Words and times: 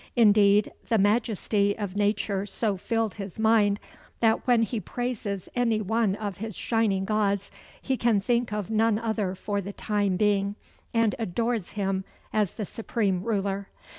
Indeed, 0.15 0.71
the 0.89 0.97
majesty 0.97 1.77
of 1.77 1.95
nature 1.95 2.47
so 2.47 2.75
filled 2.75 3.13
his 3.13 3.37
mind, 3.37 3.79
that 4.19 4.47
when 4.47 4.63
he 4.63 4.79
praises 4.79 5.47
any 5.55 5.79
one 5.79 6.15
of 6.15 6.37
his 6.37 6.55
Shining 6.55 7.05
Gods, 7.05 7.51
he 7.79 7.97
can 7.97 8.19
think 8.19 8.51
of 8.51 8.71
none 8.71 8.97
other 8.97 9.35
for 9.35 9.61
the 9.61 9.73
time 9.73 10.17
being, 10.17 10.55
and 10.91 11.13
adores 11.19 11.73
him 11.73 12.03
as 12.33 12.53
the 12.53 12.65
supreme 12.65 13.21
ruler. 13.21 13.69